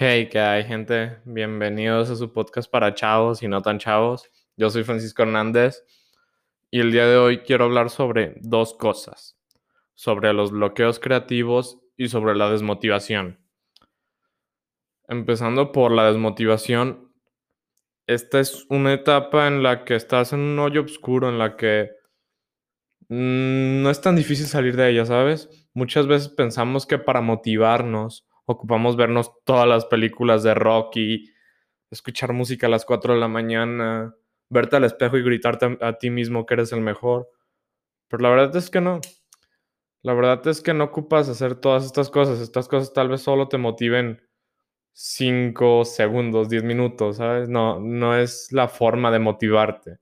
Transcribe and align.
Hey, 0.00 0.28
¿qué 0.30 0.38
hay, 0.38 0.62
gente? 0.62 1.18
Bienvenidos 1.24 2.08
a 2.08 2.14
su 2.14 2.32
podcast 2.32 2.70
para 2.70 2.94
chavos 2.94 3.42
y 3.42 3.48
no 3.48 3.62
tan 3.62 3.80
chavos. 3.80 4.30
Yo 4.56 4.70
soy 4.70 4.84
Francisco 4.84 5.24
Hernández 5.24 5.84
y 6.70 6.78
el 6.78 6.92
día 6.92 7.04
de 7.04 7.16
hoy 7.16 7.38
quiero 7.38 7.64
hablar 7.64 7.90
sobre 7.90 8.36
dos 8.40 8.74
cosas, 8.74 9.36
sobre 9.96 10.32
los 10.32 10.52
bloqueos 10.52 11.00
creativos 11.00 11.80
y 11.96 12.06
sobre 12.10 12.36
la 12.36 12.48
desmotivación. 12.48 13.40
Empezando 15.08 15.72
por 15.72 15.90
la 15.90 16.06
desmotivación, 16.06 17.12
esta 18.06 18.38
es 18.38 18.66
una 18.68 18.92
etapa 18.92 19.48
en 19.48 19.64
la 19.64 19.84
que 19.84 19.96
estás 19.96 20.32
en 20.32 20.38
un 20.38 20.60
hoyo 20.60 20.82
oscuro, 20.82 21.28
en 21.28 21.38
la 21.40 21.56
que 21.56 21.90
mm, 23.08 23.82
no 23.82 23.90
es 23.90 24.00
tan 24.00 24.14
difícil 24.14 24.46
salir 24.46 24.76
de 24.76 24.90
ella, 24.90 25.04
¿sabes? 25.06 25.68
Muchas 25.74 26.06
veces 26.06 26.28
pensamos 26.28 26.86
que 26.86 26.98
para 26.98 27.20
motivarnos 27.20 28.27
ocupamos 28.48 28.96
vernos 28.96 29.30
todas 29.44 29.68
las 29.68 29.84
películas 29.84 30.42
de 30.42 30.54
Rocky, 30.54 31.30
escuchar 31.90 32.32
música 32.32 32.66
a 32.66 32.70
las 32.70 32.86
4 32.86 33.12
de 33.12 33.20
la 33.20 33.28
mañana, 33.28 34.14
verte 34.48 34.76
al 34.76 34.84
espejo 34.84 35.18
y 35.18 35.22
gritarte 35.22 35.76
a, 35.82 35.98
ti 35.98 36.08
mismo 36.08 36.46
que 36.46 36.54
eres 36.54 36.72
el 36.72 36.80
mejor. 36.80 37.28
Pero 38.08 38.22
la 38.22 38.30
verdad 38.30 38.56
es 38.56 38.70
que 38.70 38.80
no. 38.80 39.00
La 40.02 40.14
verdad 40.14 40.46
es 40.46 40.62
que 40.62 40.72
no 40.72 40.84
ocupas 40.84 41.28
hacer 41.28 41.56
todas 41.56 41.84
estas 41.84 42.08
cosas. 42.08 42.40
Estas 42.40 42.68
cosas 42.68 42.94
tal 42.94 43.10
vez 43.10 43.20
solo 43.20 43.48
te 43.48 43.58
motiven 43.58 44.22
5 44.94 45.84
segundos, 45.84 46.48
10 46.48 46.64
minutos, 46.64 47.18
¿sabes? 47.18 47.50
No, 47.50 47.78
no 47.80 48.16
es 48.16 48.50
la 48.50 48.68
forma 48.68 49.10
de 49.10 49.18
motivarte. 49.18 49.98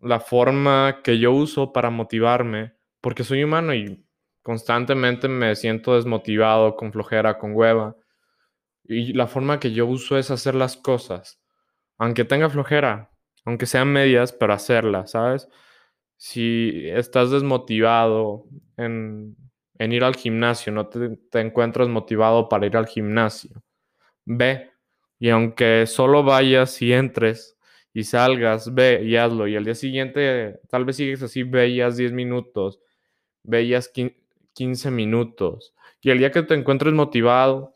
La 0.00 0.20
forma 0.20 1.00
que 1.02 1.18
yo 1.18 1.32
uso 1.32 1.72
para 1.72 1.90
motivarme, 1.90 2.76
porque 3.00 3.24
soy 3.24 3.42
humano 3.42 3.74
y 3.74 4.03
constantemente 4.44 5.26
me 5.26 5.56
siento 5.56 5.96
desmotivado, 5.96 6.76
con 6.76 6.92
flojera, 6.92 7.38
con 7.38 7.54
hueva. 7.56 7.96
Y 8.84 9.14
la 9.14 9.26
forma 9.26 9.58
que 9.58 9.72
yo 9.72 9.86
uso 9.86 10.18
es 10.18 10.30
hacer 10.30 10.54
las 10.54 10.76
cosas, 10.76 11.42
aunque 11.98 12.24
tenga 12.24 12.50
flojera, 12.50 13.10
aunque 13.46 13.66
sean 13.66 13.88
medias, 13.88 14.32
pero 14.32 14.52
hacerlas, 14.52 15.12
¿sabes? 15.12 15.48
Si 16.18 16.88
estás 16.90 17.30
desmotivado 17.30 18.44
en, 18.76 19.36
ir 19.78 20.04
al 20.04 20.16
gimnasio, 20.16 20.72
no 20.72 20.88
te, 20.88 21.16
te 21.30 21.40
encuentras 21.40 21.88
motivado 21.88 22.48
para 22.48 22.66
ir 22.66 22.76
al 22.76 22.86
gimnasio, 22.86 23.62
ve. 24.26 24.72
Y 25.18 25.30
aunque 25.30 25.86
solo 25.86 26.22
vayas 26.22 26.82
y 26.82 26.92
entres 26.92 27.56
y 27.94 28.04
salgas, 28.04 28.74
ve 28.74 29.02
y 29.04 29.16
hazlo. 29.16 29.48
Y 29.48 29.56
al 29.56 29.64
día 29.64 29.74
siguiente, 29.74 30.60
tal 30.68 30.84
vez 30.84 30.96
sigues 30.96 31.22
así, 31.22 31.44
veías 31.44 31.96
10 31.96 32.12
minutos, 32.12 32.80
veías 33.42 33.88
15 34.54 34.88
15 34.88 34.90
minutos. 34.90 35.74
Y 36.00 36.10
el 36.10 36.18
día 36.18 36.30
que 36.30 36.42
te 36.42 36.54
encuentres 36.54 36.94
motivado 36.94 37.74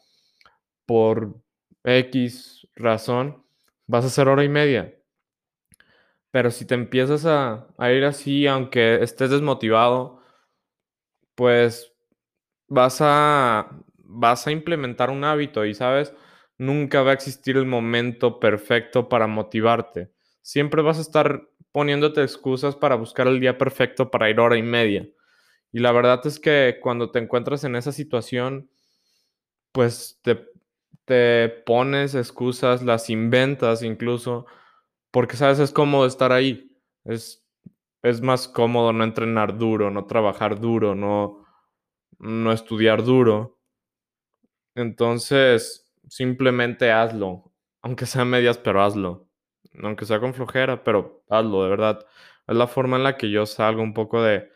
por 0.87 1.37
X 1.85 2.67
razón, 2.75 3.45
vas 3.87 4.05
a 4.05 4.09
hacer 4.09 4.29
hora 4.29 4.45
y 4.45 4.49
media. 4.49 4.95
Pero 6.31 6.51
si 6.51 6.67
te 6.67 6.75
empiezas 6.75 7.25
a, 7.27 7.69
ir 7.93 8.05
así, 8.05 8.47
aunque 8.47 9.03
estés 9.03 9.31
desmotivado, 9.31 10.23
pues 11.35 11.93
vas 12.69 12.99
a, 13.01 13.83
vas 13.97 14.47
a 14.47 14.53
implementar 14.53 15.11
un 15.11 15.25
hábito 15.25 15.65
y, 15.65 15.75
¿sabes? 15.75 16.15
Nunca 16.59 17.03
va 17.03 17.13
a 17.13 17.15
existir 17.15 17.57
el 17.57 17.67
momento 17.67 18.41
perfecto 18.41 19.09
para 19.09 19.27
motivarte. 19.27 20.13
Siempre 20.43 20.83
vas 20.83 20.99
a 20.99 21.03
estar 21.03 21.49
poniéndote 21.73 22.23
excusas 22.23 22.77
para 22.77 22.97
buscar 22.97 23.27
el 23.27 23.41
día 23.41 23.59
perfecto 23.59 24.11
para 24.11 24.31
ir 24.31 24.41
hora 24.41 24.57
y 24.57 24.63
media. 24.63 25.09
Y 25.73 25.81
la 25.81 25.93
verdad 25.93 26.27
es 26.27 26.41
que 26.41 26.79
cuando 26.83 27.11
te 27.11 27.19
encuentras 27.19 27.65
en 27.65 27.77
esa 27.77 27.93
situación, 27.93 28.71
pues 29.73 30.19
te, 30.23 30.47
te 31.05 31.49
pones 31.67 32.15
excusas, 32.15 32.83
las 32.83 33.11
inventas 33.11 33.83
incluso, 33.83 34.47
porque 35.11 35.37
sabes, 35.37 35.59
es 35.61 35.73
cómodo 35.73 36.07
estar 36.07 36.33
ahí. 36.33 36.73
Es, 37.05 37.45
es 38.03 38.21
más 38.23 38.49
cómodo 38.49 38.93
no 38.93 39.05
entrenar 39.05 39.59
duro, 39.59 39.91
no 39.91 40.07
trabajar 40.07 40.61
duro, 40.61 40.95
no, 40.95 41.45
no 42.19 42.53
estudiar 42.53 43.05
duro. 43.05 43.59
Entonces, 44.75 45.91
simplemente 46.09 46.93
hazlo, 46.93 47.53
aunque 47.83 48.07
sea 48.07 48.25
medias, 48.25 48.59
pero 48.59 48.83
hazlo. 48.83 49.29
Aunque 49.83 50.07
sea 50.07 50.21
con 50.21 50.35
flojera, 50.35 50.83
pero 50.85 51.25
hazlo, 51.29 51.65
de 51.65 51.71
verdad. 51.71 52.07
Es 52.47 52.57
la 52.57 52.67
forma 52.67 52.97
en 52.97 53.05
la 53.05 53.17
que 53.17 53.31
yo 53.31 53.47
salgo 53.47 53.83
un 53.83 53.95
poco 53.95 54.23
de, 54.23 54.51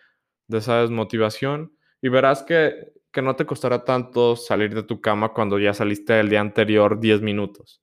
de 0.49 0.59
esa 0.59 0.81
desmotivación 0.81 1.77
y 2.01 2.09
verás 2.09 2.43
que, 2.43 2.93
que 3.13 3.23
no 3.23 3.37
te 3.37 3.47
costará 3.47 3.85
tanto 3.85 4.37
salir 4.37 4.75
de 4.75 4.83
tu 4.83 5.01
cama 5.01 5.33
cuando 5.33 5.59
ya 5.59 5.75
saliste 5.75 6.19
el 6.19 6.29
día 6.29 6.41
anterior 6.41 6.99
10 6.99 7.23
minutos. 7.23 7.83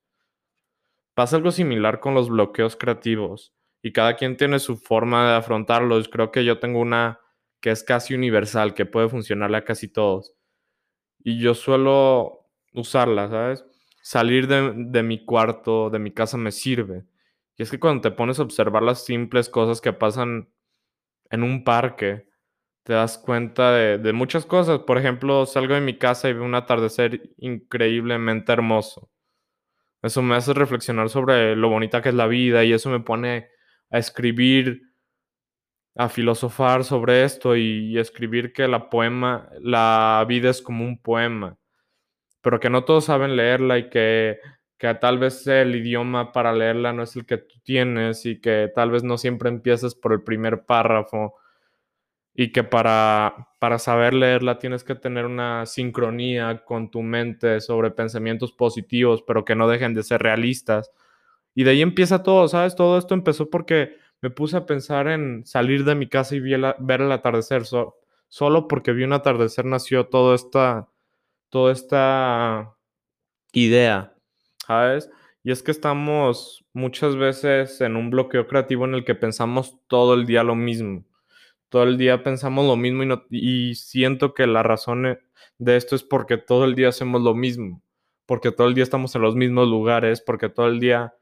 Pasa 1.14 1.36
algo 1.36 1.50
similar 1.50 2.00
con 2.00 2.14
los 2.14 2.28
bloqueos 2.28 2.76
creativos 2.76 3.54
y 3.82 3.92
cada 3.92 4.16
quien 4.16 4.36
tiene 4.36 4.58
su 4.58 4.76
forma 4.76 5.30
de 5.30 5.36
afrontarlos. 5.36 6.08
Creo 6.08 6.30
que 6.30 6.44
yo 6.44 6.58
tengo 6.58 6.80
una 6.80 7.20
que 7.60 7.70
es 7.70 7.82
casi 7.82 8.14
universal, 8.14 8.74
que 8.74 8.86
puede 8.86 9.08
funcionarle 9.08 9.58
a 9.58 9.64
casi 9.64 9.88
todos. 9.88 10.34
Y 11.18 11.38
yo 11.40 11.54
suelo 11.54 12.48
usarla, 12.72 13.28
¿sabes? 13.28 13.64
Salir 14.02 14.46
de, 14.46 14.72
de 14.74 15.02
mi 15.02 15.24
cuarto, 15.24 15.90
de 15.90 15.98
mi 15.98 16.10
casa 16.12 16.36
me 16.36 16.52
sirve. 16.52 17.04
Y 17.56 17.62
es 17.62 17.70
que 17.70 17.78
cuando 17.78 18.00
te 18.00 18.10
pones 18.10 18.38
a 18.38 18.42
observar 18.42 18.82
las 18.82 19.04
simples 19.04 19.50
cosas 19.50 19.82
que 19.82 19.92
pasan 19.92 20.48
en 21.30 21.42
un 21.42 21.64
parque, 21.64 22.29
te 22.90 22.94
das 22.94 23.18
cuenta 23.18 23.70
de, 23.70 24.12
muchas 24.12 24.44
cosas. 24.44 24.80
Por 24.80 24.98
ejemplo, 24.98 25.46
salgo 25.46 25.74
de 25.74 25.80
mi 25.80 25.96
casa 25.96 26.28
y 26.28 26.32
veo 26.32 26.42
un 26.42 26.56
atardecer 26.56 27.30
increíblemente 27.38 28.50
hermoso. 28.52 29.08
Eso 30.02 30.22
me 30.22 30.34
hace 30.34 30.54
reflexionar 30.54 31.08
sobre 31.08 31.54
lo 31.54 31.68
bonita 31.68 32.02
que 32.02 32.08
es 32.08 32.16
la 32.16 32.26
vida 32.26 32.64
y 32.64 32.72
eso 32.72 32.90
me 32.90 32.98
pone 32.98 33.46
a 33.90 33.98
escribir, 33.98 34.82
a 35.94 36.08
filosofar 36.08 36.82
sobre 36.82 37.22
esto 37.22 37.54
y, 37.54 37.96
escribir 37.96 38.52
que 38.52 38.66
la 38.66 38.90
poema, 38.90 39.48
la 39.60 40.24
vida 40.26 40.50
es 40.50 40.60
como 40.60 40.84
un 40.84 41.00
poema, 41.00 41.58
pero 42.40 42.58
que 42.58 42.70
no 42.70 42.82
todos 42.82 43.04
saben 43.04 43.36
leerla 43.36 43.78
y 43.78 43.88
que, 43.88 44.40
que 44.78 44.92
tal 44.96 45.18
vez 45.20 45.46
el 45.46 45.76
idioma 45.76 46.32
para 46.32 46.52
leerla 46.52 46.92
no 46.92 47.04
es 47.04 47.14
el 47.14 47.24
que 47.24 47.38
tú 47.38 47.54
tienes 47.62 48.26
y 48.26 48.40
que 48.40 48.68
tal 48.74 48.90
vez 48.90 49.04
no 49.04 49.16
siempre 49.16 49.48
empieces 49.48 49.94
por 49.94 50.12
el 50.12 50.24
primer 50.24 50.64
párrafo 50.66 51.36
y 52.40 52.52
que 52.52 52.64
para, 52.64 53.48
para 53.58 53.78
saber 53.78 54.14
leerla 54.14 54.58
tienes 54.58 54.82
que 54.82 54.94
tener 54.94 55.26
una 55.26 55.66
sincronía 55.66 56.64
con 56.64 56.90
tu 56.90 57.02
mente 57.02 57.60
sobre 57.60 57.90
pensamientos 57.90 58.50
positivos, 58.50 59.22
pero 59.26 59.44
que 59.44 59.54
no 59.54 59.68
dejen 59.68 59.92
de 59.92 60.02
ser 60.02 60.22
realistas. 60.22 60.90
Y 61.54 61.64
de 61.64 61.72
ahí 61.72 61.82
empieza 61.82 62.22
todo, 62.22 62.48
¿sabes? 62.48 62.74
Todo 62.76 62.96
esto 62.96 63.12
empezó 63.12 63.50
porque 63.50 63.98
me 64.22 64.30
puse 64.30 64.56
a 64.56 64.64
pensar 64.64 65.06
en 65.08 65.44
salir 65.44 65.84
de 65.84 65.94
mi 65.94 66.08
casa 66.08 66.34
y 66.34 66.40
ver 66.40 67.02
el 67.02 67.12
atardecer. 67.12 67.64
solo 68.28 68.68
porque 68.68 68.92
vi 68.92 69.04
un 69.04 69.12
atardecer 69.12 69.66
nació 69.66 70.06
toda 70.06 70.34
esta, 70.34 70.88
toda 71.50 71.72
esta 71.72 72.74
idea, 73.52 74.14
¿sabes? 74.66 75.10
Y 75.44 75.50
es 75.50 75.62
que 75.62 75.72
estamos 75.72 76.64
muchas 76.72 77.16
veces 77.16 77.82
en 77.82 77.96
un 77.96 78.08
bloqueo 78.08 78.46
creativo 78.46 78.86
en 78.86 78.94
el 78.94 79.04
que 79.04 79.14
pensamos 79.14 79.76
todo 79.88 80.14
el 80.14 80.24
día 80.24 80.42
lo 80.42 80.54
mismo 80.54 81.04
todo 81.70 81.84
el 81.84 81.96
día 81.96 82.22
pensamos 82.22 82.66
lo 82.66 82.76
mismo 82.76 83.04
y, 83.30 83.74
siento 83.76 84.34
que 84.34 84.46
la 84.46 84.62
razón 84.62 85.06
e, 85.06 85.20
de 85.58 85.76
esto 85.76 85.96
es 85.96 86.02
porque 86.02 86.36
todo 86.36 86.64
el 86.64 86.74
día 86.74 86.88
hacemos 86.88 87.22
lo 87.22 87.34
mismo, 87.34 87.82
porque 88.26 88.52
todo 88.52 88.66
el 88.68 88.74
día 88.74 88.84
estamos 88.84 89.14
en 89.14 89.22
los 89.22 89.36
mismos 89.36 89.68
lugares, 89.68 90.20
porque 90.20 90.48
todo 90.48 90.66
el 90.66 90.80
día 90.80 91.14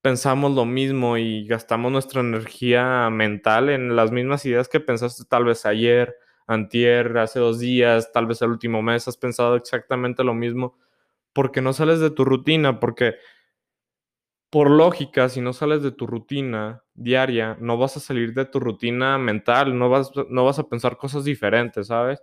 pensamos 0.00 0.52
lo 0.54 0.64
mismo 0.64 1.18
y 1.18 1.46
gastamos 1.46 1.92
nuestra 1.92 2.20
energía 2.20 3.10
mental 3.10 3.68
en 3.68 3.96
las 3.96 4.12
mismas 4.12 4.46
ideas 4.46 4.68
que 4.68 4.80
pensaste 4.80 5.24
tal 5.28 5.44
vez 5.44 5.66
ayer, 5.66 6.14
antier, 6.46 7.18
hace 7.18 7.40
dos 7.40 7.58
días, 7.58 8.12
tal 8.12 8.26
vez 8.26 8.40
el 8.42 8.50
último 8.50 8.80
mes, 8.80 9.08
has 9.08 9.16
pensado 9.16 9.56
exactamente 9.56 10.24
lo 10.24 10.34
mismo, 10.34 10.78
porque 11.32 11.60
no 11.62 11.72
sales 11.72 12.00
de 12.00 12.10
tu 12.10 12.24
rutina, 12.24 12.80
porque 12.80 13.16
por 14.50 14.70
lógica, 14.70 15.28
si 15.28 15.40
no 15.40 15.52
sales 15.52 15.82
de 15.82 15.92
tu 15.92 16.06
rutina 16.06 16.82
diaria, 16.94 17.56
no 17.60 17.76
vas 17.76 17.96
a 17.96 18.00
salir 18.00 18.32
de 18.34 18.46
tu 18.46 18.60
rutina 18.60 19.18
mental, 19.18 19.78
no 19.78 19.90
vas, 19.90 20.10
no 20.30 20.44
vas 20.44 20.58
a 20.58 20.68
pensar 20.68 20.96
cosas 20.96 21.24
diferentes, 21.24 21.88
¿sabes? 21.88 22.22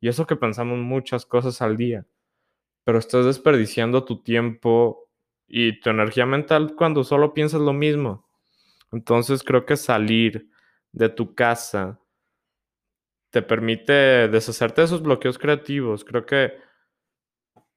Y 0.00 0.08
eso 0.08 0.26
que 0.26 0.36
pensamos 0.36 0.78
muchas 0.78 1.26
cosas 1.26 1.60
al 1.60 1.76
día, 1.76 2.06
pero 2.84 2.98
estás 2.98 3.26
desperdiciando 3.26 4.04
tu 4.04 4.22
tiempo 4.22 5.08
y 5.46 5.80
tu 5.80 5.90
energía 5.90 6.26
mental 6.26 6.74
cuando 6.76 7.04
solo 7.04 7.34
piensas 7.34 7.60
lo 7.60 7.72
mismo. 7.72 8.26
Entonces 8.92 9.42
creo 9.42 9.66
que 9.66 9.76
salir 9.76 10.48
de 10.92 11.08
tu 11.10 11.34
casa 11.34 12.00
te 13.30 13.42
permite 13.42 14.28
deshacerte 14.28 14.80
de 14.80 14.86
esos 14.86 15.02
bloqueos 15.02 15.38
creativos. 15.38 16.04
Creo 16.04 16.24
que 16.24 16.52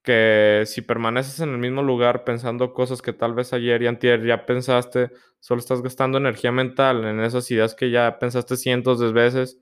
que 0.04 0.64
si 0.66 0.82
permaneces 0.82 1.40
en 1.42 1.50
el 1.50 1.58
mismo 1.60 1.84
lugar 1.84 2.24
pensando 2.24 2.74
cosas 2.74 3.02
que 3.02 3.14
tal 3.14 3.34
vez 3.34 3.54
ayer 3.54 3.82
y 3.84 3.88
antier 3.88 4.26
ya 4.26 4.46
pensaste, 4.46 5.12
solo 5.40 5.60
estás 5.60 5.82
gastando 5.82 6.18
energía 6.18 6.52
mental 6.52 7.06
en 7.06 7.20
esas 7.20 7.50
ideas 7.52 7.76
que 7.76 7.92
ya 7.92 8.18
pensaste 8.20 8.58
cientos 8.58 9.00
de 9.00 9.12
veces. 9.12 9.60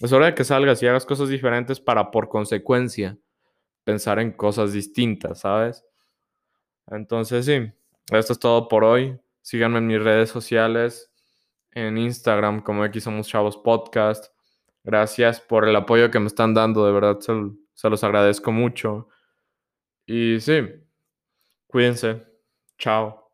Es 0.00 0.12
hora 0.12 0.26
de 0.26 0.34
que 0.34 0.44
salgas 0.44 0.82
y 0.82 0.88
hagas 0.88 1.06
cosas 1.06 1.28
diferentes 1.28 1.80
para, 1.80 2.10
por 2.10 2.28
consecuencia, 2.28 3.16
pensar 3.84 4.18
en 4.18 4.32
cosas 4.32 4.72
distintas, 4.72 5.40
¿sabes? 5.40 5.84
Entonces 6.88 7.46
sí, 7.46 7.72
esto 8.12 8.32
es 8.32 8.38
todo 8.38 8.68
por 8.68 8.84
hoy. 8.84 9.18
Síganme 9.42 9.78
en 9.78 9.86
mis 9.86 10.02
redes 10.02 10.28
sociales, 10.28 11.12
en 11.70 11.96
Instagram 11.98 12.62
como 12.62 12.84
X 12.86 13.04
Somos 13.04 13.28
Chavos 13.28 13.56
Podcast. 13.56 14.32
Gracias 14.82 15.40
por 15.40 15.68
el 15.68 15.76
apoyo 15.76 16.10
que 16.10 16.18
me 16.18 16.26
están 16.26 16.54
dando, 16.54 16.84
de 16.84 16.92
verdad 16.92 17.20
se, 17.20 17.32
se 17.74 17.88
los 17.88 18.02
agradezco 18.02 18.50
mucho. 18.50 19.08
Y 20.06 20.40
sí, 20.40 20.62
cuídense. 21.68 22.26
Chao. 22.78 23.25